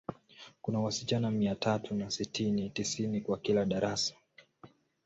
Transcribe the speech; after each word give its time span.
Kuna 0.61 0.79
wasichana 0.79 1.31
mia 1.31 1.55
tatu 1.55 1.95
na 1.95 2.11
sitini, 2.11 2.69
tisini 2.69 3.21
kwa 3.21 3.37
kila 3.37 3.65
darasa. 3.65 4.13